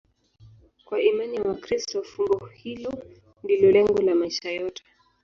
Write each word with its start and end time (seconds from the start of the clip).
Kwa 0.85 0.97
imani 1.09 1.35
ya 1.35 1.41
Wakristo, 1.43 2.03
fumbo 2.03 2.45
hilo 2.45 2.93
ndilo 3.43 3.71
lengo 3.71 4.01
la 4.01 4.15
maisha 4.15 4.51
yote. 4.51 4.83